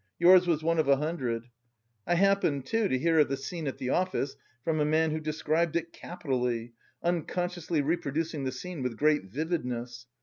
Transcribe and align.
Yours 0.17 0.47
was 0.47 0.63
one 0.63 0.79
of 0.79 0.87
a 0.87 0.95
hundred. 0.95 1.47
I 2.07 2.15
happened, 2.15 2.65
too, 2.65 2.87
to 2.87 2.97
hear 2.97 3.19
of 3.19 3.29
the 3.29 3.37
scene 3.37 3.67
at 3.67 3.77
the 3.77 3.91
office, 3.91 4.35
from 4.63 4.79
a 4.79 4.83
man 4.83 5.11
who 5.11 5.19
described 5.19 5.75
it 5.75 5.93
capitally, 5.93 6.73
unconsciously 7.03 7.81
reproducing 7.83 8.43
the 8.43 8.51
scene 8.51 8.81
with 8.81 8.97
great 8.97 9.25
vividness. 9.25 10.07